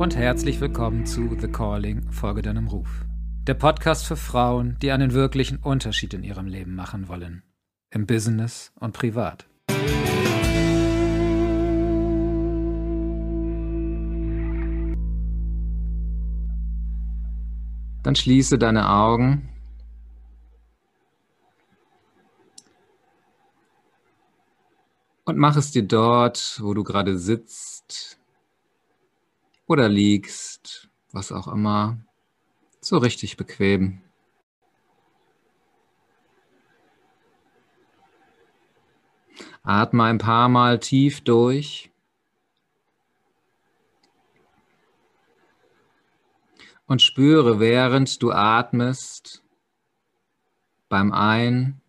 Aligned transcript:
und 0.00 0.16
herzlich 0.16 0.62
willkommen 0.62 1.04
zu 1.04 1.36
The 1.38 1.48
Calling, 1.48 2.10
Folge 2.10 2.40
deinem 2.40 2.68
Ruf. 2.68 2.88
Der 3.46 3.52
Podcast 3.52 4.06
für 4.06 4.16
Frauen, 4.16 4.78
die 4.80 4.92
einen 4.92 5.12
wirklichen 5.12 5.58
Unterschied 5.58 6.14
in 6.14 6.22
ihrem 6.22 6.46
Leben 6.46 6.74
machen 6.74 7.06
wollen. 7.08 7.42
Im 7.90 8.06
Business 8.06 8.72
und 8.80 8.94
privat. 8.94 9.46
Dann 18.02 18.14
schließe 18.14 18.56
deine 18.56 18.88
Augen. 18.88 19.50
Und 25.26 25.36
mach 25.36 25.58
es 25.58 25.72
dir 25.72 25.82
dort, 25.82 26.58
wo 26.62 26.72
du 26.72 26.84
gerade 26.84 27.18
sitzt 27.18 28.19
oder 29.70 29.88
liegst, 29.88 30.90
was 31.12 31.30
auch 31.30 31.46
immer, 31.46 31.96
so 32.80 32.98
richtig 32.98 33.36
bequem. 33.36 34.02
Atme 39.62 40.02
ein 40.02 40.18
paar 40.18 40.48
Mal 40.48 40.80
tief 40.80 41.20
durch. 41.20 41.92
Und 46.86 47.00
spüre, 47.00 47.60
während 47.60 48.20
du 48.24 48.32
atmest, 48.32 49.44
beim 50.88 51.12
Ein- 51.12 51.80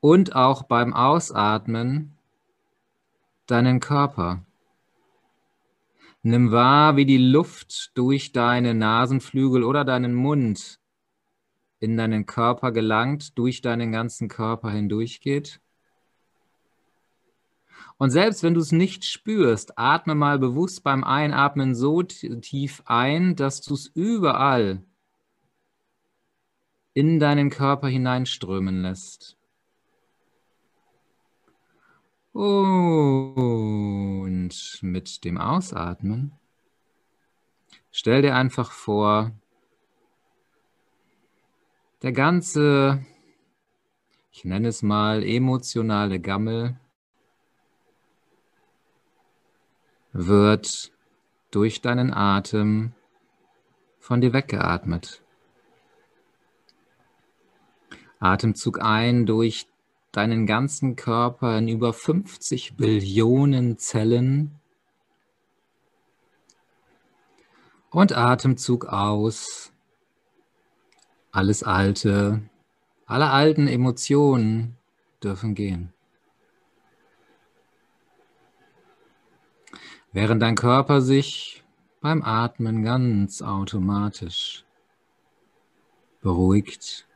und 0.00 0.34
auch 0.34 0.64
beim 0.64 0.94
Ausatmen, 0.94 2.18
deinen 3.46 3.78
Körper. 3.78 4.44
Nimm 6.22 6.52
wahr, 6.52 6.96
wie 6.96 7.06
die 7.06 7.16
Luft 7.16 7.92
durch 7.94 8.32
deine 8.32 8.74
Nasenflügel 8.74 9.64
oder 9.64 9.84
deinen 9.86 10.14
Mund 10.14 10.78
in 11.78 11.96
deinen 11.96 12.26
Körper 12.26 12.72
gelangt, 12.72 13.38
durch 13.38 13.62
deinen 13.62 13.90
ganzen 13.90 14.28
Körper 14.28 14.70
hindurchgeht. 14.70 15.62
Und 17.96 18.10
selbst 18.10 18.42
wenn 18.42 18.52
du 18.52 18.60
es 18.60 18.70
nicht 18.70 19.04
spürst, 19.04 19.78
atme 19.78 20.14
mal 20.14 20.38
bewusst 20.38 20.84
beim 20.84 21.04
Einatmen 21.04 21.74
so 21.74 22.02
tief 22.02 22.82
ein, 22.84 23.34
dass 23.34 23.62
du 23.62 23.74
es 23.74 23.86
überall 23.86 24.82
in 26.92 27.18
deinen 27.18 27.48
Körper 27.48 27.88
hineinströmen 27.88 28.82
lässt. 28.82 29.39
Und 32.32 33.58
mit 34.82 35.24
dem 35.24 35.38
Ausatmen 35.38 36.32
stell 37.90 38.22
dir 38.22 38.34
einfach 38.34 38.70
vor, 38.70 39.32
der 42.02 42.12
ganze, 42.12 43.04
ich 44.30 44.44
nenne 44.44 44.68
es 44.68 44.82
mal 44.82 45.22
emotionale 45.22 46.20
Gammel, 46.20 46.78
wird 50.12 50.92
durch 51.50 51.82
deinen 51.82 52.12
Atem 52.12 52.92
von 53.98 54.20
dir 54.20 54.32
weggeatmet. 54.32 55.22
Atemzug 58.18 58.80
ein 58.80 59.26
durch 59.26 59.66
deinen 60.12 60.46
ganzen 60.46 60.96
Körper 60.96 61.58
in 61.58 61.68
über 61.68 61.92
50 61.92 62.76
Billionen 62.76 63.78
Zellen. 63.78 64.60
Und 67.90 68.16
Atemzug 68.16 68.86
aus. 68.86 69.72
Alles 71.32 71.62
Alte, 71.62 72.42
alle 73.06 73.30
alten 73.30 73.68
Emotionen 73.68 74.76
dürfen 75.22 75.54
gehen. 75.54 75.92
Während 80.12 80.42
dein 80.42 80.56
Körper 80.56 81.02
sich 81.02 81.64
beim 82.00 82.22
Atmen 82.22 82.82
ganz 82.82 83.42
automatisch 83.42 84.64
beruhigt 86.20 87.06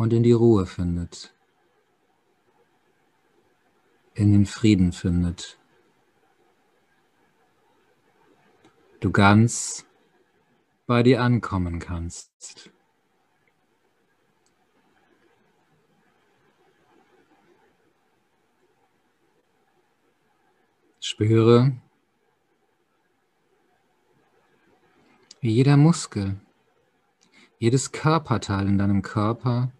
und 0.00 0.14
in 0.14 0.22
die 0.22 0.32
Ruhe 0.32 0.64
findet, 0.64 1.34
in 4.14 4.32
den 4.32 4.46
Frieden 4.46 4.92
findet. 4.92 5.58
Du 9.00 9.12
ganz 9.12 9.84
bei 10.86 11.02
dir 11.02 11.20
ankommen 11.20 11.80
kannst. 11.80 12.70
Spüre, 20.98 21.76
wie 25.42 25.52
jeder 25.52 25.76
Muskel, 25.76 26.40
jedes 27.58 27.92
Körperteil 27.92 28.66
in 28.66 28.78
deinem 28.78 29.02
Körper 29.02 29.72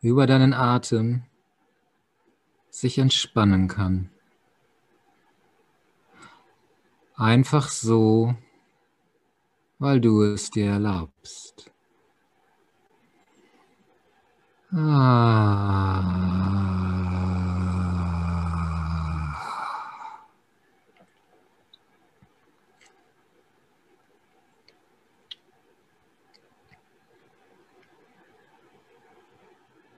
über 0.00 0.26
deinen 0.26 0.54
Atem 0.54 1.24
sich 2.70 2.98
entspannen 2.98 3.68
kann. 3.68 4.10
Einfach 7.14 7.68
so, 7.68 8.34
weil 9.78 10.00
du 10.00 10.22
es 10.22 10.50
dir 10.50 10.66
erlaubst. 10.66 11.70
Ah. 14.72 16.75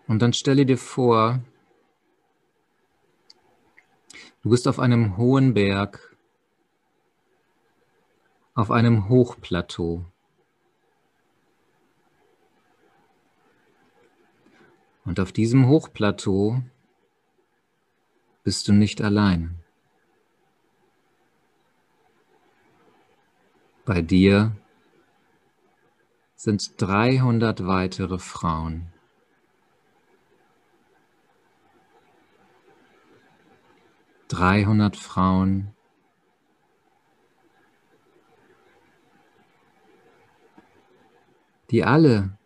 Und 0.08 0.20
dann 0.20 0.32
stelle 0.32 0.64
dir 0.64 0.78
vor, 0.78 1.40
du 4.42 4.48
bist 4.48 4.66
auf 4.66 4.78
einem 4.78 5.18
hohen 5.18 5.52
Berg, 5.52 6.16
auf 8.54 8.70
einem 8.70 9.10
Hochplateau. 9.10 10.06
Und 15.04 15.20
auf 15.20 15.30
diesem 15.30 15.68
Hochplateau 15.68 16.62
bist 18.44 18.66
du 18.66 18.72
nicht 18.72 19.02
allein. 19.02 19.62
Bei 23.84 24.00
dir 24.00 24.56
sind 26.34 26.80
300 26.80 27.66
weitere 27.66 28.18
Frauen. 28.18 28.92
300 34.28 34.96
Frauen, 34.96 35.74
die 41.70 41.84
alle 41.84 42.38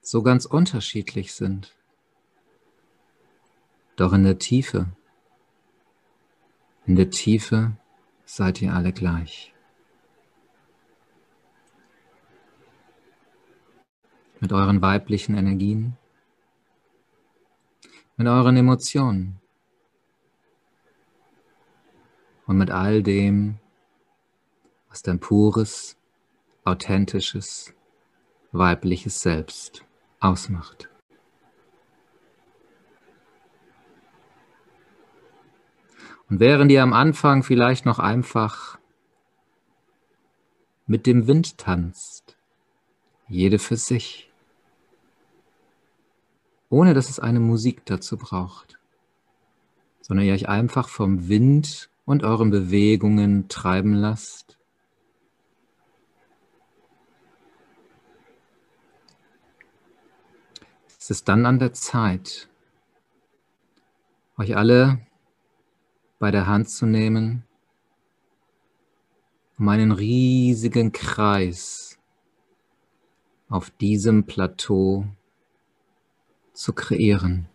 so 0.00 0.22
ganz 0.22 0.46
unterschiedlich 0.46 1.34
sind. 1.34 1.74
Doch 3.96 4.12
in 4.12 4.24
der 4.24 4.38
Tiefe, 4.38 4.88
in 6.86 6.96
der 6.96 7.10
Tiefe 7.10 7.76
seid 8.24 8.60
ihr 8.60 8.74
alle 8.74 8.92
gleich. 8.92 9.54
Mit 14.40 14.52
euren 14.52 14.82
weiblichen 14.82 15.36
Energien, 15.36 15.96
mit 18.16 18.26
euren 18.26 18.56
Emotionen, 18.56 19.40
und 22.46 22.58
mit 22.58 22.70
all 22.70 23.02
dem, 23.02 23.58
was 24.88 25.02
dein 25.02 25.20
pures, 25.20 25.96
authentisches, 26.64 27.74
weibliches 28.52 29.20
Selbst 29.20 29.84
ausmacht. 30.20 30.88
Und 36.28 36.40
während 36.40 36.70
ihr 36.72 36.82
am 36.82 36.92
Anfang 36.92 37.42
vielleicht 37.42 37.84
noch 37.84 37.98
einfach 37.98 38.78
mit 40.86 41.06
dem 41.06 41.26
Wind 41.26 41.58
tanzt, 41.58 42.36
jede 43.28 43.58
für 43.58 43.76
sich, 43.76 44.32
ohne 46.68 46.94
dass 46.94 47.08
es 47.08 47.20
eine 47.20 47.40
Musik 47.40 47.84
dazu 47.86 48.16
braucht, 48.16 48.78
sondern 50.00 50.26
ihr 50.26 50.34
euch 50.34 50.48
einfach 50.48 50.88
vom 50.88 51.28
Wind 51.28 51.90
und 52.04 52.22
euren 52.22 52.50
Bewegungen 52.50 53.48
treiben 53.48 53.94
lasst. 53.94 54.58
Es 60.98 61.10
ist 61.10 61.28
dann 61.28 61.44
an 61.44 61.58
der 61.58 61.72
Zeit, 61.72 62.48
euch 64.38 64.56
alle 64.56 65.06
bei 66.18 66.30
der 66.30 66.46
Hand 66.46 66.70
zu 66.70 66.86
nehmen, 66.86 67.44
um 69.58 69.68
einen 69.68 69.92
riesigen 69.92 70.92
Kreis 70.92 71.98
auf 73.48 73.70
diesem 73.70 74.24
Plateau 74.24 75.06
zu 76.54 76.72
kreieren. 76.72 77.48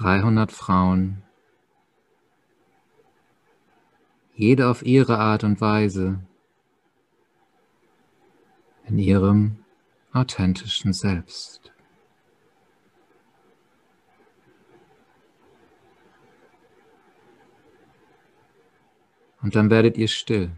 300 0.00 0.50
Frauen, 0.50 1.22
jede 4.34 4.70
auf 4.70 4.82
ihre 4.82 5.18
Art 5.18 5.44
und 5.44 5.60
Weise, 5.60 6.20
in 8.86 8.98
ihrem 8.98 9.58
authentischen 10.14 10.94
Selbst. 10.94 11.70
Und 19.42 19.54
dann 19.54 19.68
werdet 19.68 19.98
ihr 19.98 20.08
still. 20.08 20.50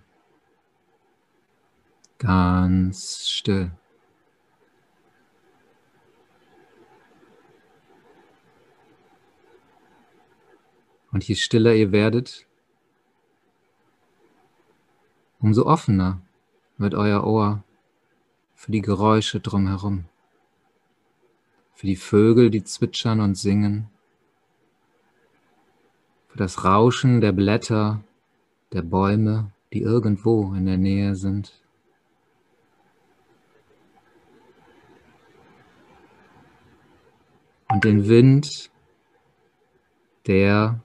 Ganz 2.18 3.28
still. 3.28 3.72
Und 11.12 11.28
je 11.28 11.34
stiller 11.34 11.74
ihr 11.74 11.92
werdet, 11.92 12.46
umso 15.40 15.66
offener 15.66 16.22
wird 16.78 16.94
euer 16.94 17.24
Ohr 17.24 17.62
für 18.54 18.72
die 18.72 18.80
Geräusche 18.80 19.40
drumherum, 19.40 20.06
für 21.74 21.86
die 21.86 21.96
Vögel, 21.96 22.50
die 22.50 22.64
zwitschern 22.64 23.20
und 23.20 23.36
singen, 23.36 23.90
für 26.28 26.38
das 26.38 26.64
Rauschen 26.64 27.20
der 27.20 27.32
Blätter 27.32 28.02
der 28.72 28.82
Bäume, 28.82 29.52
die 29.74 29.82
irgendwo 29.82 30.54
in 30.54 30.64
der 30.64 30.78
Nähe 30.78 31.14
sind. 31.14 31.60
Und 37.68 37.84
den 37.84 38.08
Wind, 38.08 38.70
der 40.26 40.82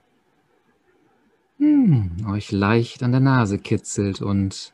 hm, 1.58 2.26
euch 2.28 2.52
leicht 2.52 3.02
an 3.02 3.12
der 3.12 3.20
Nase 3.20 3.58
kitzelt 3.58 4.22
und 4.22 4.72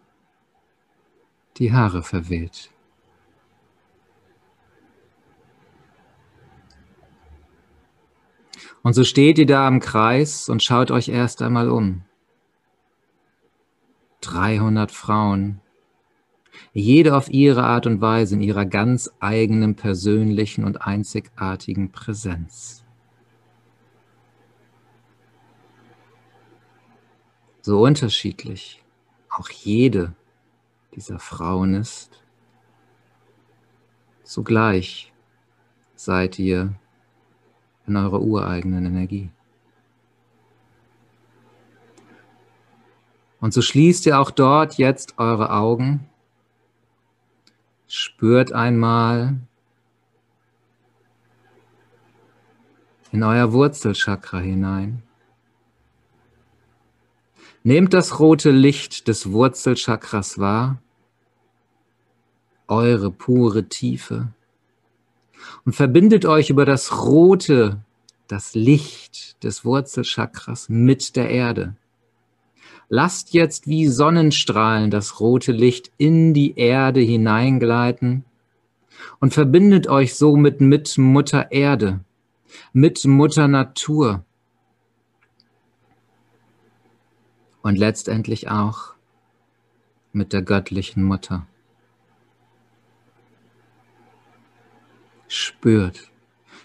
die 1.56 1.72
Haare 1.72 2.02
verweht. 2.02 2.70
Und 8.82 8.92
so 8.92 9.02
steht 9.02 9.38
ihr 9.38 9.46
da 9.46 9.66
am 9.66 9.80
Kreis 9.80 10.50
und 10.50 10.62
schaut 10.62 10.90
euch 10.90 11.08
erst 11.08 11.40
einmal 11.40 11.70
um. 11.70 12.02
300 14.20 14.90
Frauen, 14.90 15.60
jede 16.74 17.16
auf 17.16 17.30
ihre 17.30 17.64
Art 17.64 17.86
und 17.86 18.00
Weise 18.00 18.34
in 18.34 18.42
ihrer 18.42 18.66
ganz 18.66 19.10
eigenen 19.20 19.74
persönlichen 19.74 20.64
und 20.64 20.82
einzigartigen 20.82 21.92
Präsenz. 21.92 22.83
So 27.66 27.80
unterschiedlich 27.80 28.84
auch 29.30 29.48
jede 29.48 30.12
dieser 30.94 31.18
Frauen 31.18 31.72
ist, 31.72 32.22
zugleich 34.22 35.14
seid 35.94 36.38
ihr 36.38 36.74
in 37.86 37.96
eurer 37.96 38.20
ureigenen 38.20 38.84
Energie. 38.84 39.30
Und 43.40 43.54
so 43.54 43.62
schließt 43.62 44.04
ihr 44.04 44.20
auch 44.20 44.30
dort 44.30 44.74
jetzt 44.74 45.18
eure 45.18 45.50
Augen. 45.50 46.06
Spürt 47.88 48.52
einmal 48.52 49.38
in 53.10 53.22
euer 53.22 53.54
Wurzelchakra 53.54 54.40
hinein. 54.40 55.02
Nehmt 57.66 57.94
das 57.94 58.20
rote 58.20 58.50
Licht 58.50 59.08
des 59.08 59.32
Wurzelchakras 59.32 60.38
wahr, 60.38 60.82
eure 62.68 63.10
pure 63.10 63.70
Tiefe, 63.70 64.28
und 65.64 65.74
verbindet 65.74 66.26
euch 66.26 66.50
über 66.50 66.66
das 66.66 67.06
rote, 67.06 67.80
das 68.28 68.54
Licht 68.54 69.42
des 69.42 69.64
Wurzelchakras 69.64 70.68
mit 70.68 71.16
der 71.16 71.30
Erde. 71.30 71.74
Lasst 72.90 73.32
jetzt 73.32 73.66
wie 73.66 73.88
Sonnenstrahlen 73.88 74.90
das 74.90 75.18
rote 75.18 75.52
Licht 75.52 75.90
in 75.96 76.34
die 76.34 76.58
Erde 76.58 77.00
hineingleiten 77.00 78.26
und 79.20 79.32
verbindet 79.32 79.88
euch 79.88 80.16
somit 80.16 80.60
mit 80.60 80.98
Mutter 80.98 81.50
Erde, 81.50 82.00
mit 82.74 83.06
Mutter 83.06 83.48
Natur 83.48 84.22
und 87.64 87.76
letztendlich 87.76 88.48
auch 88.48 88.94
mit 90.12 90.32
der 90.32 90.42
göttlichen 90.42 91.02
Mutter. 91.02 91.48
Spürt, 95.26 96.12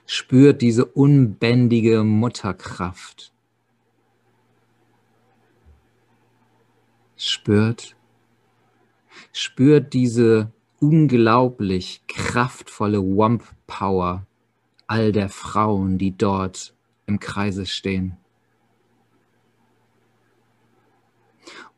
spürt 0.06 0.62
diese 0.62 0.86
unbändige 0.86 2.04
Mutterkraft 2.04 3.34
spürt, 7.20 7.98
spürt 9.34 9.94
diese 9.94 10.52
unglaublich 10.80 12.02
kraftvolle 12.08 13.04
Wump 13.04 13.44
Power 13.68 14.26
all 14.88 15.12
der 15.12 15.30
Frauen, 15.30 15.98
die 15.98 16.18
dort 16.18 16.74
im 17.06 17.20
Kreise 17.20 17.66
stehen. 17.66 18.16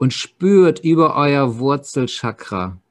Und 0.02 0.14
spürt 0.16 0.80
über 0.80 1.16
euer 1.16 1.60
Wurzelchakra 1.60 2.82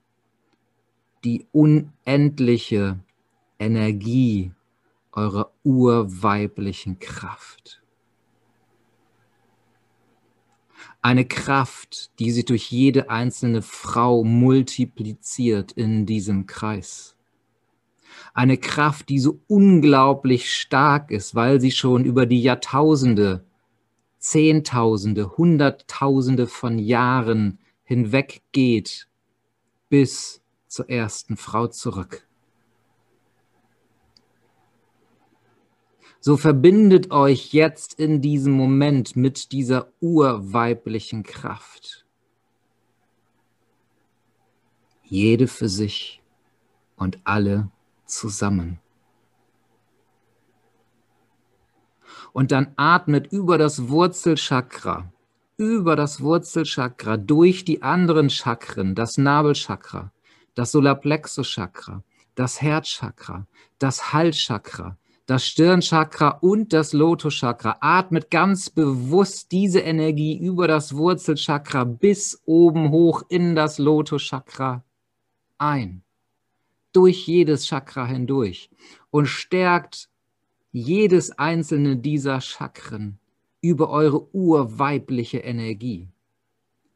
die 1.24 1.44
unendliche 1.50 3.00
Energie 3.58 4.52
eurer 5.10 5.50
urweiblichen 5.64 7.00
Kraft. 7.00 7.82
Eine 11.02 11.24
Kraft, 11.24 12.12
die 12.20 12.30
sich 12.30 12.44
durch 12.44 12.70
jede 12.70 13.10
einzelne 13.10 13.62
Frau 13.62 14.22
multipliziert 14.22 15.72
in 15.72 16.06
diesem 16.06 16.46
Kreis. 16.46 17.16
Eine 18.34 18.56
Kraft, 18.56 19.08
die 19.08 19.18
so 19.18 19.40
unglaublich 19.48 20.54
stark 20.54 21.10
ist, 21.10 21.34
weil 21.34 21.60
sie 21.60 21.72
schon 21.72 22.04
über 22.04 22.24
die 22.26 22.40
Jahrtausende, 22.40 23.44
Zehntausende, 24.20 25.36
Hunderttausende 25.38 26.46
von 26.46 26.78
Jahren 26.78 27.58
hinweg 27.84 28.42
geht 28.52 29.08
bis 29.88 30.42
zur 30.68 30.88
ersten 30.88 31.36
Frau 31.36 31.66
zurück. 31.66 32.28
So 36.20 36.36
verbindet 36.36 37.10
euch 37.12 37.54
jetzt 37.54 37.94
in 37.94 38.20
diesem 38.20 38.52
Moment 38.52 39.16
mit 39.16 39.52
dieser 39.52 39.90
urweiblichen 40.00 41.22
Kraft. 41.22 42.04
Jede 45.02 45.48
für 45.48 45.70
sich 45.70 46.20
und 46.96 47.18
alle 47.24 47.70
zusammen. 48.04 48.80
Und 52.32 52.52
dann 52.52 52.72
atmet 52.76 53.32
über 53.32 53.58
das 53.58 53.88
Wurzelchakra, 53.88 55.12
über 55.56 55.96
das 55.96 56.20
Wurzelchakra, 56.20 57.16
durch 57.16 57.64
die 57.64 57.82
anderen 57.82 58.30
Chakren, 58.30 58.94
das 58.94 59.18
Nabelchakra, 59.18 60.12
das 60.54 60.72
Solarplexuschakra, 60.72 62.02
das 62.34 62.62
Herzchakra, 62.62 63.46
das 63.78 64.12
Halschakra, 64.12 64.96
das 65.26 65.46
Stirnchakra 65.46 66.38
und 66.40 66.72
das 66.72 66.92
Lotuschakra. 66.92 67.76
Atmet 67.80 68.30
ganz 68.30 68.68
bewusst 68.68 69.52
diese 69.52 69.80
Energie 69.80 70.36
über 70.36 70.66
das 70.66 70.96
Wurzelchakra 70.96 71.84
bis 71.84 72.42
oben 72.46 72.90
hoch 72.90 73.22
in 73.28 73.54
das 73.54 73.78
Lotuschakra 73.78 74.82
ein. 75.58 76.02
Durch 76.92 77.28
jedes 77.28 77.66
Chakra 77.66 78.06
hindurch 78.06 78.70
und 79.10 79.26
stärkt 79.26 80.08
jedes 80.72 81.36
einzelne 81.38 81.96
dieser 81.96 82.40
Chakren 82.40 83.18
über 83.60 83.90
eure 83.90 84.34
urweibliche 84.34 85.38
Energie. 85.38 86.08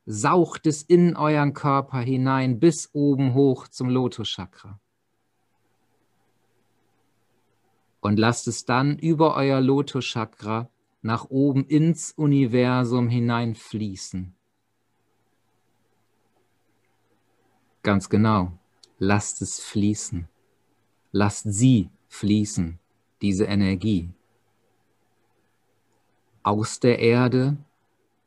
Saucht 0.07 0.67
es 0.67 0.83
in 0.83 1.17
euren 1.17 1.55
Körper 1.55 1.99
hinein 2.01 2.61
bis 2.61 2.91
oben 2.93 3.35
hoch 3.35 3.69
zum 3.69 3.89
Lotuschakra. 3.89 4.81
Und 8.01 8.19
lasst 8.19 8.49
es 8.49 8.67
dann 8.67 8.99
über 8.99 9.35
euer 9.35 9.61
Lotuschakra 9.61 10.69
nach 11.01 11.31
oben 11.31 11.65
ins 11.67 12.13
Universum 12.13 13.09
hineinfließen. 13.09 14.35
Ganz 17.83 18.09
genau, 18.09 18.53
lasst 18.99 19.43
es 19.43 19.61
fließen. 19.61 20.29
Lasst 21.13 21.45
sie 21.47 21.91
fließen, 22.09 22.79
diese 23.25 23.47
Energie. 23.47 24.11
Aus 26.43 26.79
der 26.79 26.99
Erde, 26.99 27.57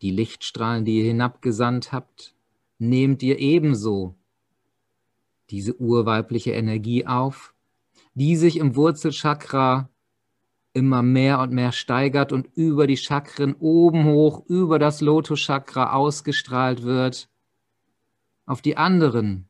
die 0.01 0.09
Lichtstrahlen, 0.09 0.85
die 0.85 0.97
ihr 0.97 1.03
hinabgesandt 1.03 1.91
habt, 1.91 2.33
nehmt 2.79 3.21
ihr 3.21 3.37
ebenso 3.37 4.15
diese 5.51 5.75
urweibliche 5.75 6.53
Energie 6.53 7.05
auf, 7.05 7.53
die 8.15 8.35
sich 8.35 8.57
im 8.57 8.75
Wurzelchakra 8.75 9.87
immer 10.73 11.03
mehr 11.03 11.41
und 11.41 11.51
mehr 11.51 11.73
steigert 11.73 12.31
und 12.31 12.47
über 12.55 12.87
die 12.87 12.97
Chakren 12.97 13.53
oben 13.53 14.05
hoch, 14.05 14.45
über 14.47 14.79
das 14.79 15.01
Lotuschakra 15.01 15.93
ausgestrahlt 15.93 16.81
wird 16.81 17.29
auf 18.47 18.63
die 18.63 18.77
anderen 18.77 19.47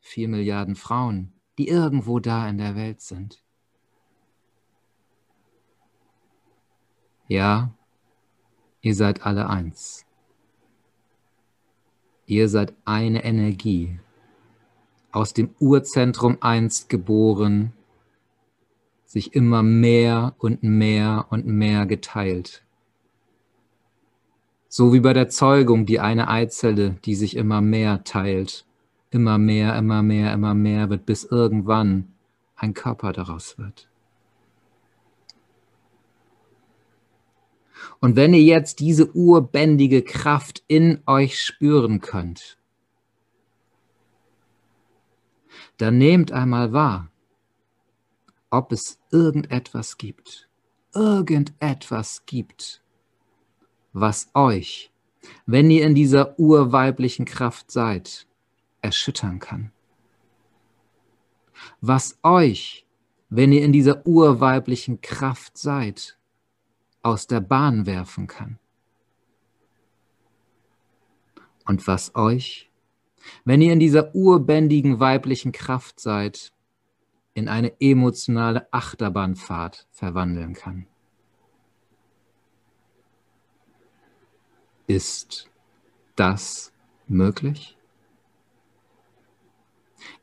vier 0.00 0.28
Milliarden 0.28 0.74
Frauen, 0.74 1.32
die 1.56 1.68
irgendwo 1.68 2.18
da 2.18 2.46
in 2.46 2.58
der 2.58 2.76
Welt 2.76 3.00
sind. 3.00 3.42
Ja, 7.30 7.70
ihr 8.80 8.94
seid 8.96 9.22
alle 9.22 9.48
eins. 9.48 10.04
Ihr 12.26 12.48
seid 12.48 12.74
eine 12.84 13.22
Energie, 13.24 14.00
aus 15.12 15.32
dem 15.32 15.54
Urzentrum 15.60 16.38
einst 16.40 16.88
geboren, 16.88 17.72
sich 19.04 19.34
immer 19.34 19.62
mehr 19.62 20.34
und 20.38 20.64
mehr 20.64 21.26
und 21.30 21.46
mehr 21.46 21.86
geteilt. 21.86 22.64
So 24.68 24.92
wie 24.92 25.00
bei 25.00 25.12
der 25.12 25.28
Zeugung 25.28 25.86
die 25.86 26.00
eine 26.00 26.28
Eizelle, 26.28 26.98
die 27.04 27.14
sich 27.14 27.36
immer 27.36 27.60
mehr 27.60 28.02
teilt 28.02 28.66
immer 29.10 29.38
mehr, 29.38 29.76
immer 29.76 30.02
mehr, 30.02 30.32
immer 30.32 30.54
mehr 30.54 30.88
wird, 30.88 31.04
bis 31.04 31.24
irgendwann 31.24 32.12
ein 32.56 32.74
Körper 32.74 33.12
daraus 33.12 33.58
wird. 33.58 33.89
Und 38.00 38.16
wenn 38.16 38.32
ihr 38.32 38.42
jetzt 38.42 38.80
diese 38.80 39.14
urbändige 39.14 40.02
Kraft 40.02 40.64
in 40.68 41.02
euch 41.06 41.40
spüren 41.40 42.00
könnt, 42.00 42.58
dann 45.76 45.98
nehmt 45.98 46.32
einmal 46.32 46.72
wahr, 46.72 47.10
ob 48.50 48.72
es 48.72 48.98
irgendetwas 49.10 49.98
gibt, 49.98 50.48
irgendetwas 50.94 52.24
gibt, 52.26 52.82
was 53.92 54.30
euch, 54.34 54.90
wenn 55.46 55.70
ihr 55.70 55.86
in 55.86 55.94
dieser 55.94 56.38
urweiblichen 56.38 57.26
Kraft 57.26 57.70
seid, 57.70 58.26
erschüttern 58.80 59.38
kann. 59.38 59.72
Was 61.82 62.18
euch, 62.22 62.86
wenn 63.28 63.52
ihr 63.52 63.62
in 63.62 63.72
dieser 63.72 64.06
urweiblichen 64.06 65.02
Kraft 65.02 65.58
seid, 65.58 66.18
aus 67.02 67.26
der 67.26 67.40
Bahn 67.40 67.86
werfen 67.86 68.26
kann. 68.26 68.58
Und 71.64 71.86
was 71.86 72.14
euch, 72.14 72.70
wenn 73.44 73.62
ihr 73.62 73.72
in 73.72 73.80
dieser 73.80 74.14
urbändigen 74.14 74.98
weiblichen 75.00 75.52
Kraft 75.52 76.00
seid, 76.00 76.52
in 77.34 77.48
eine 77.48 77.80
emotionale 77.80 78.72
Achterbahnfahrt 78.72 79.86
verwandeln 79.92 80.54
kann. 80.54 80.86
Ist 84.86 85.48
das 86.16 86.72
möglich? 87.06 87.76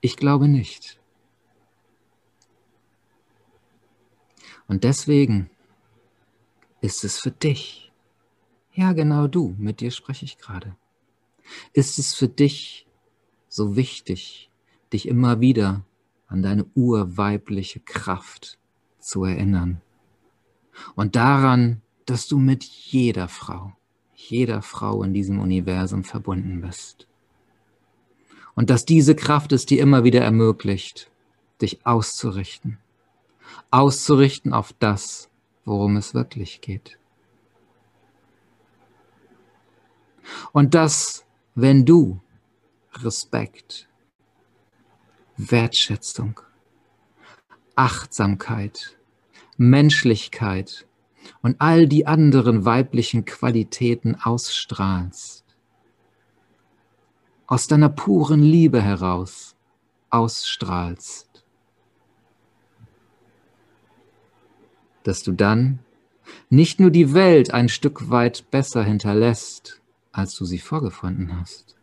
Ich 0.02 0.18
glaube 0.18 0.48
nicht. 0.48 1.00
Und 4.68 4.84
deswegen 4.84 5.50
ist 6.88 7.04
es 7.04 7.20
für 7.20 7.32
dich, 7.32 7.92
ja 8.72 8.94
genau 8.94 9.28
du, 9.28 9.54
mit 9.58 9.82
dir 9.82 9.92
spreche 9.92 10.24
ich 10.24 10.38
gerade, 10.38 10.78
ist 11.74 12.00
es 12.00 12.14
für 12.14 12.30
dich 12.30 12.88
so 13.50 13.76
wichtig, 13.76 14.50
dich 14.94 15.06
immer 15.06 15.42
wieder 15.42 15.84
an 16.28 16.42
deine 16.42 16.64
urweibliche 16.76 17.82
Kraft 17.82 18.58
zu 19.02 19.26
erinnern. 19.26 19.82
Und 20.96 21.18
daran, 21.18 21.82
dass 22.06 22.30
du 22.30 22.40
mit 22.40 22.64
jeder 22.64 23.28
Frau, 23.28 23.74
jeder 24.16 24.62
Frau 24.62 25.04
in 25.04 25.14
diesem 25.14 25.40
Universum 25.40 26.06
verbunden 26.06 26.62
bist. 26.62 27.06
Und 28.56 28.70
dass 28.70 28.86
diese 28.86 29.14
Kraft 29.14 29.52
es 29.52 29.66
dir 29.66 29.82
immer 29.82 30.06
wieder 30.06 30.22
ermöglicht, 30.22 31.12
dich 31.62 31.86
auszurichten. 31.86 32.78
Auszurichten 33.72 34.54
auf 34.54 34.72
das, 34.72 35.30
worum 35.68 35.98
es 35.98 36.14
wirklich 36.14 36.62
geht. 36.62 36.98
Und 40.54 40.74
dass, 40.74 41.26
wenn 41.56 41.86
du 41.86 42.22
Respekt, 42.94 43.88
Wertschätzung, 45.36 46.40
Achtsamkeit, 47.76 48.98
Menschlichkeit 49.58 50.88
und 51.42 51.58
all 51.60 51.88
die 51.88 52.08
anderen 52.08 52.64
weiblichen 52.66 53.26
Qualitäten 53.26 54.16
ausstrahlst, 54.16 55.44
aus 57.46 57.68
deiner 57.68 57.90
puren 57.90 58.42
Liebe 58.42 58.82
heraus 58.82 59.56
ausstrahlst, 60.10 61.27
dass 65.08 65.24
du 65.24 65.32
dann 65.32 65.80
nicht 66.50 66.80
nur 66.80 66.92
die 66.92 67.14
Welt 67.14 67.54
ein 67.54 67.70
Stück 67.70 68.10
weit 68.10 68.52
besser 68.52 68.84
hinterlässt, 68.84 69.82
als 70.12 70.36
du 70.36 70.46
sie 70.46 70.60
vorgefunden 70.60 71.40
hast, 71.40 71.76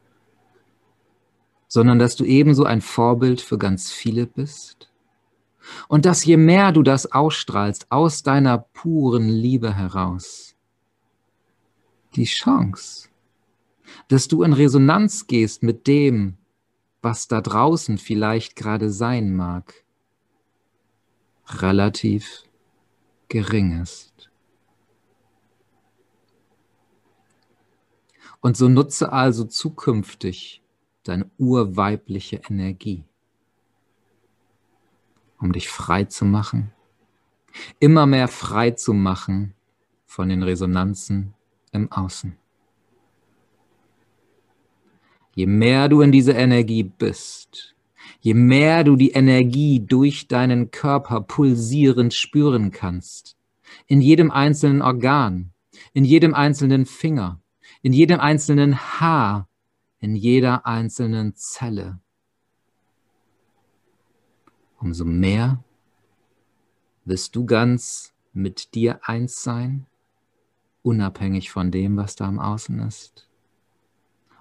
sondern 1.66 1.98
dass 1.98 2.16
du 2.16 2.24
ebenso 2.24 2.64
ein 2.64 2.80
Vorbild 2.80 3.40
für 3.40 3.58
ganz 3.58 3.90
viele 3.90 4.26
bist. 4.26 4.90
Und 5.88 6.04
dass 6.04 6.26
je 6.26 6.36
mehr 6.36 6.72
du 6.72 6.82
das 6.82 7.10
ausstrahlst 7.10 7.90
aus 7.90 8.22
deiner 8.22 8.58
puren 8.58 9.30
Liebe 9.30 9.74
heraus, 9.74 10.54
die 12.14 12.24
Chance 12.24 13.08
dass 14.08 14.28
du 14.28 14.42
in 14.42 14.52
Resonanz 14.52 15.26
gehst 15.26 15.62
mit 15.62 15.86
dem, 15.86 16.36
was 17.02 17.28
da 17.28 17.40
draußen 17.40 17.98
vielleicht 17.98 18.56
gerade 18.56 18.90
sein 18.90 19.34
mag, 19.34 19.84
relativ 21.46 22.43
gering 23.28 23.80
ist. 23.82 24.30
Und 28.40 28.56
so 28.56 28.68
nutze 28.68 29.10
also 29.12 29.44
zukünftig 29.44 30.62
deine 31.02 31.30
urweibliche 31.38 32.42
Energie, 32.48 33.04
um 35.38 35.52
dich 35.52 35.68
frei 35.68 36.04
zu 36.04 36.24
machen, 36.24 36.72
immer 37.78 38.06
mehr 38.06 38.28
frei 38.28 38.72
zu 38.72 38.92
machen 38.92 39.54
von 40.04 40.28
den 40.28 40.42
Resonanzen 40.42 41.34
im 41.72 41.90
Außen. 41.90 42.36
Je 45.34 45.46
mehr 45.46 45.88
du 45.88 46.02
in 46.02 46.12
dieser 46.12 46.36
Energie 46.36 46.84
bist, 46.84 47.74
je 48.20 48.34
mehr 48.34 48.84
du 48.84 48.96
die 48.96 49.10
Energie 49.10 49.80
durch 49.80 50.28
deinen 50.28 50.70
Körper 50.70 51.20
pulsierend 51.20 52.14
spüren 52.14 52.70
kannst, 52.70 53.36
in 53.86 54.00
jedem 54.00 54.30
einzelnen 54.30 54.82
Organ, 54.82 55.52
in 55.92 56.04
jedem 56.04 56.34
einzelnen 56.34 56.86
Finger, 56.86 57.40
in 57.82 57.92
jedem 57.92 58.20
einzelnen 58.20 58.76
Haar, 58.76 59.48
in 60.00 60.16
jeder 60.16 60.66
einzelnen 60.66 61.34
Zelle, 61.34 62.00
umso 64.78 65.04
mehr 65.04 65.62
wirst 67.04 67.36
du 67.36 67.44
ganz 67.46 68.12
mit 68.32 68.74
dir 68.74 69.00
eins 69.02 69.42
sein, 69.42 69.86
unabhängig 70.82 71.50
von 71.50 71.70
dem, 71.70 71.96
was 71.96 72.16
da 72.16 72.28
im 72.28 72.38
Außen 72.38 72.80
ist. 72.80 73.28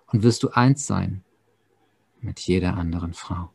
Und 0.08 0.24
wirst 0.24 0.43
du 0.43 0.50
eins 0.50 0.86
sein 0.86 1.24
mit 2.24 2.39
jeder 2.39 2.75
anderen 2.77 3.13
Frau. 3.13 3.50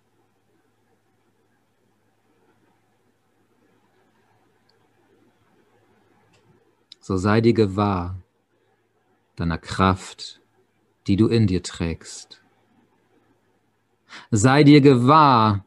so 7.08 7.16
sei 7.16 7.40
dir 7.40 7.54
gewahr 7.54 8.20
deiner 9.36 9.56
Kraft, 9.56 10.42
die 11.06 11.16
du 11.16 11.26
in 11.28 11.46
dir 11.46 11.62
trägst. 11.62 12.42
Sei 14.30 14.62
dir 14.62 14.82
gewahr 14.82 15.64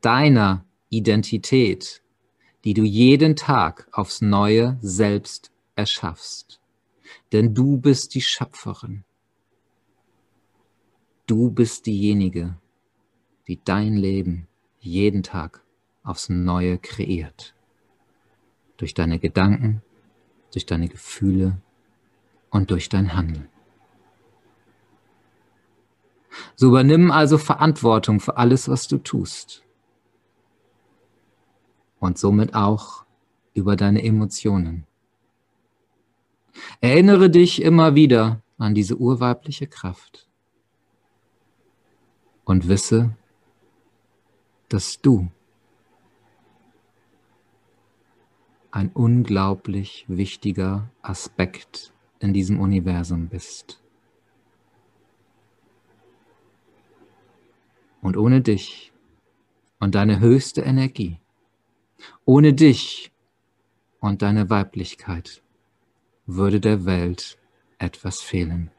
deiner 0.00 0.64
Identität, 0.88 2.02
die 2.64 2.74
du 2.74 2.82
jeden 2.82 3.36
Tag 3.36 3.86
aufs 3.92 4.20
neue 4.20 4.78
selbst 4.82 5.52
erschaffst. 5.76 6.60
Denn 7.30 7.54
du 7.54 7.76
bist 7.76 8.16
die 8.16 8.20
Schöpferin. 8.20 9.04
Du 11.30 11.48
bist 11.48 11.86
diejenige, 11.86 12.56
die 13.46 13.60
dein 13.64 13.94
Leben 13.94 14.48
jeden 14.80 15.22
Tag 15.22 15.62
aufs 16.02 16.28
Neue 16.28 16.76
kreiert. 16.76 17.54
Durch 18.78 18.94
deine 18.94 19.20
Gedanken, 19.20 19.80
durch 20.52 20.66
deine 20.66 20.88
Gefühle 20.88 21.60
und 22.50 22.72
durch 22.72 22.88
dein 22.88 23.14
Handeln. 23.14 23.48
So 26.56 26.66
übernimm 26.66 27.12
also 27.12 27.38
Verantwortung 27.38 28.18
für 28.18 28.36
alles, 28.36 28.68
was 28.68 28.88
du 28.88 28.98
tust. 28.98 29.62
Und 32.00 32.18
somit 32.18 32.56
auch 32.56 33.04
über 33.54 33.76
deine 33.76 34.02
Emotionen. 34.02 34.84
Erinnere 36.80 37.30
dich 37.30 37.62
immer 37.62 37.94
wieder 37.94 38.42
an 38.58 38.74
diese 38.74 38.96
urweibliche 38.96 39.68
Kraft 39.68 40.26
und 42.50 42.66
wisse, 42.66 43.16
dass 44.68 45.00
du 45.00 45.30
ein 48.72 48.90
unglaublich 48.90 50.04
wichtiger 50.08 50.90
Aspekt 51.00 51.92
in 52.18 52.32
diesem 52.32 52.58
Universum 52.58 53.28
bist. 53.28 53.80
Und 58.02 58.16
ohne 58.16 58.40
dich 58.40 58.92
und 59.78 59.94
deine 59.94 60.18
höchste 60.18 60.62
Energie, 60.62 61.20
ohne 62.24 62.52
dich 62.52 63.12
und 64.00 64.22
deine 64.22 64.50
Weiblichkeit 64.50 65.40
würde 66.26 66.58
der 66.58 66.84
Welt 66.84 67.38
etwas 67.78 68.20
fehlen. 68.20 68.72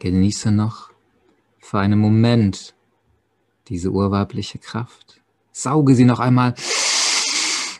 Genieße 0.00 0.50
noch 0.50 0.90
für 1.58 1.78
einen 1.78 1.98
Moment 1.98 2.74
diese 3.68 3.90
urweibliche 3.90 4.58
Kraft. 4.58 5.20
Sauge 5.52 5.94
sie 5.94 6.06
noch 6.06 6.20
einmal 6.20 6.54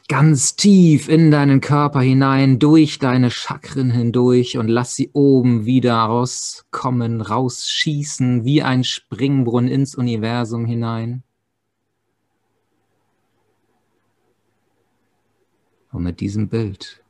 ganz 0.06 0.54
tief 0.54 1.08
in 1.08 1.30
deinen 1.30 1.60
Körper 1.60 2.00
hinein, 2.00 2.58
durch 2.58 2.98
deine 2.98 3.30
Chakren 3.30 3.90
hindurch 3.90 4.58
und 4.58 4.68
lass 4.68 4.94
sie 4.96 5.10
oben 5.14 5.64
wieder 5.64 5.94
rauskommen, 5.94 7.22
rausschießen, 7.22 8.44
wie 8.44 8.62
ein 8.62 8.84
Springbrunnen 8.84 9.70
ins 9.70 9.94
Universum 9.94 10.66
hinein. 10.66 11.22
Und 15.90 16.02
mit 16.02 16.20
diesem 16.20 16.48
Bild, 16.48 17.02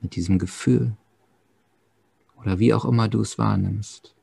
mit 0.00 0.14
diesem 0.14 0.38
Gefühl 0.38 0.96
oder 2.40 2.58
wie 2.60 2.72
auch 2.72 2.84
immer 2.84 3.08
du 3.08 3.20
es 3.22 3.38
wahrnimmst, 3.38 4.15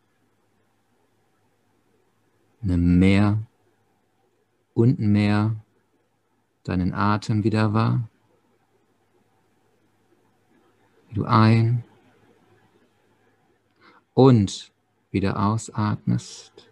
nimm 2.63 2.99
mehr 2.99 3.37
und 4.73 4.99
mehr 4.99 5.55
deinen 6.63 6.93
Atem 6.93 7.43
wieder 7.43 7.73
wahr. 7.73 8.09
Wie 11.09 11.15
du 11.15 11.25
ein 11.25 11.83
und 14.13 14.71
wieder 15.11 15.39
ausatmest 15.39 16.69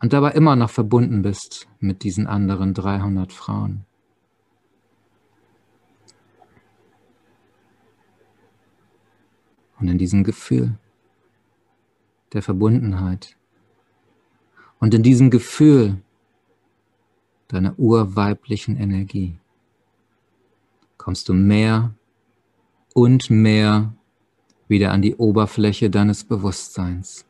und 0.00 0.12
dabei 0.12 0.32
immer 0.32 0.56
noch 0.56 0.70
verbunden 0.70 1.22
bist 1.22 1.68
mit 1.78 2.02
diesen 2.02 2.26
anderen 2.26 2.74
300 2.74 3.32
Frauen. 3.32 3.86
Und 9.78 9.88
in 9.88 9.96
diesem 9.96 10.24
Gefühl 10.24 10.78
der 12.34 12.42
Verbundenheit 12.42 13.36
und 14.80 14.94
in 14.94 15.02
diesem 15.02 15.30
Gefühl 15.30 16.02
deiner 17.48 17.78
urweiblichen 17.78 18.76
Energie 18.76 19.38
kommst 20.96 21.28
du 21.28 21.34
mehr 21.34 21.94
und 22.94 23.30
mehr 23.30 23.94
wieder 24.68 24.92
an 24.92 25.02
die 25.02 25.16
Oberfläche 25.16 25.90
deines 25.90 26.24
Bewusstseins. 26.24 27.26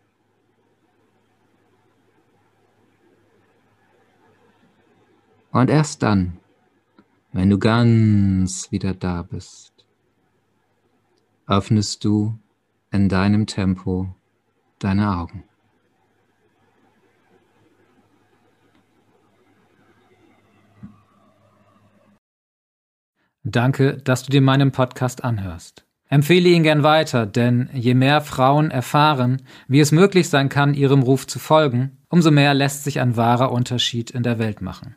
Und 5.51 5.69
erst 5.69 6.03
dann, 6.03 6.39
wenn 7.33 7.51
du 7.51 7.59
ganz 7.59 8.71
wieder 8.71 8.95
da 8.95 9.23
bist, 9.23 9.73
öffnest 11.47 12.05
du 12.05 12.39
in 12.93 13.09
deinem 13.09 13.47
Tempo 13.47 14.15
deine 14.79 15.17
Augen. 15.17 15.50
Danke, 23.43 23.97
dass 23.97 24.23
du 24.23 24.31
dir 24.31 24.43
meinen 24.43 24.71
Podcast 24.71 25.25
anhörst. 25.25 25.87
Empfehle 26.11 26.49
ihn 26.49 26.63
gern 26.63 26.83
weiter, 26.83 27.25
denn 27.25 27.71
je 27.73 27.95
mehr 27.95 28.21
Frauen 28.21 28.71
erfahren, 28.71 29.43
wie 29.69 29.81
es 29.81 29.93
möglich 29.93 30.29
sein 30.29 30.49
kann, 30.49 30.75
ihrem 30.75 31.03
Ruf 31.03 31.27
zu 31.27 31.39
folgen, 31.39 31.99
umso 32.09 32.31
mehr 32.31 32.53
lässt 32.53 32.85
sich 32.85 33.01
ein 33.01 33.17
wahrer 33.17 33.53
Unterschied 33.53 34.11
in 34.11 34.23
der 34.23 34.39
Welt 34.39 34.61
machen. 34.61 34.97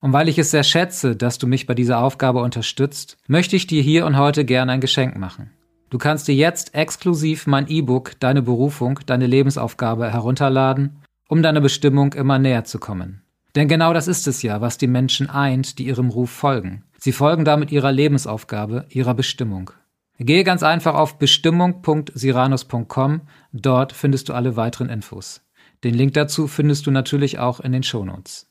Und 0.00 0.12
weil 0.12 0.28
ich 0.28 0.38
es 0.38 0.50
sehr 0.50 0.64
schätze, 0.64 1.16
dass 1.16 1.38
du 1.38 1.46
mich 1.46 1.66
bei 1.66 1.74
dieser 1.74 2.02
Aufgabe 2.02 2.40
unterstützt, 2.40 3.16
möchte 3.26 3.56
ich 3.56 3.66
dir 3.66 3.82
hier 3.82 4.04
und 4.04 4.16
heute 4.16 4.44
gern 4.44 4.68
ein 4.68 4.80
Geschenk 4.80 5.16
machen. 5.16 5.50
Du 5.90 5.96
kannst 5.96 6.28
dir 6.28 6.34
jetzt 6.34 6.74
exklusiv 6.74 7.46
mein 7.46 7.68
E-Book 7.68 8.20
Deine 8.20 8.42
Berufung, 8.42 9.00
deine 9.06 9.26
Lebensaufgabe 9.26 10.12
herunterladen, 10.12 10.98
um 11.28 11.42
deiner 11.42 11.60
Bestimmung 11.62 12.12
immer 12.12 12.38
näher 12.38 12.64
zu 12.64 12.78
kommen. 12.78 13.22
Denn 13.54 13.68
genau 13.68 13.94
das 13.94 14.08
ist 14.08 14.28
es 14.28 14.42
ja, 14.42 14.60
was 14.60 14.76
die 14.76 14.86
Menschen 14.86 15.30
eint, 15.30 15.78
die 15.78 15.86
ihrem 15.86 16.10
Ruf 16.10 16.30
folgen. 16.30 16.84
Sie 17.00 17.12
folgen 17.12 17.44
damit 17.44 17.70
ihrer 17.72 17.92
Lebensaufgabe, 17.92 18.86
ihrer 18.90 19.14
Bestimmung. 19.14 19.70
Gehe 20.18 20.42
ganz 20.42 20.64
einfach 20.64 20.94
auf 20.94 21.18
bestimmung.siranus.com, 21.18 23.20
dort 23.52 23.92
findest 23.92 24.28
du 24.28 24.32
alle 24.32 24.56
weiteren 24.56 24.90
Infos. 24.90 25.42
Den 25.84 25.94
Link 25.94 26.14
dazu 26.14 26.48
findest 26.48 26.88
du 26.88 26.90
natürlich 26.90 27.38
auch 27.38 27.60
in 27.60 27.70
den 27.70 27.84
Shownotes. 27.84 28.50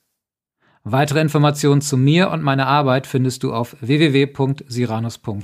Weitere 0.84 1.20
Informationen 1.20 1.82
zu 1.82 1.98
mir 1.98 2.32
und 2.32 2.42
meiner 2.42 2.68
Arbeit 2.68 3.06
findest 3.06 3.44
du 3.44 3.54
auf 3.54 3.76
www.siranus.com. 3.82 5.44